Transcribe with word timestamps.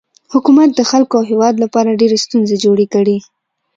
حکومت 0.33 0.69
د 0.75 0.81
خلکو 0.91 1.13
او 1.19 1.23
هیواد 1.31 1.55
لپاره 1.63 1.97
ډیرې 2.01 2.17
ستونزې 2.25 2.55
جوړې 2.63 2.85
کړي. 2.93 3.17